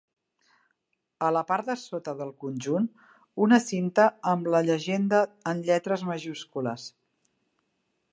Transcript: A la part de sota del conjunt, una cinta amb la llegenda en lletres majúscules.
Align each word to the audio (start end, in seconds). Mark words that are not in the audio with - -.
A 1.25 1.27
la 1.35 1.41
part 1.49 1.67
de 1.71 1.75
sota 1.81 2.15
del 2.21 2.31
conjunt, 2.43 2.87
una 3.47 3.59
cinta 3.65 4.07
amb 4.31 4.49
la 4.55 4.63
llegenda 4.69 5.21
en 5.53 5.61
lletres 5.69 6.07
majúscules. 6.13 6.87